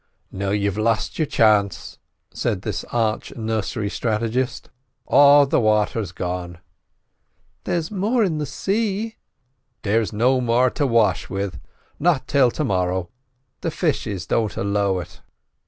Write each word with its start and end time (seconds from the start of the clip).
"Now 0.31 0.49
you've 0.49 0.79
lost 0.79 1.19
your 1.19 1.27
chance," 1.27 1.99
said 2.33 2.63
this 2.63 2.83
arch 2.85 3.35
nursery 3.35 3.91
strategist, 3.91 4.71
"all 5.05 5.45
the 5.45 5.59
water's 5.59 6.11
gone." 6.11 6.57
"There's 7.65 7.91
more 7.91 8.23
in 8.23 8.39
the 8.39 8.47
sea." 8.47 9.17
"There's 9.83 10.11
no 10.11 10.41
more 10.41 10.71
to 10.71 10.87
wash 10.87 11.29
with, 11.29 11.59
not 11.99 12.27
till 12.27 12.49
to 12.49 12.63
morrow—the 12.63 13.69
fishes 13.69 14.25
don't 14.25 14.57
allow 14.57 14.97
it." 14.97 15.21